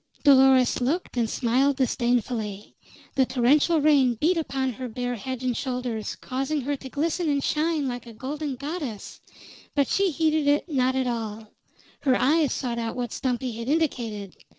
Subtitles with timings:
[0.23, 2.75] Dolores looked, and smiled disdainfully.
[3.13, 7.43] The torrential rain beat upon her bare head and shoulders, causing her to glisten and
[7.43, 9.21] shine like a golden goddess;
[9.75, 11.51] but she heeded it not at all;
[11.99, 14.35] her eyes sought out what Stumpy had indicated.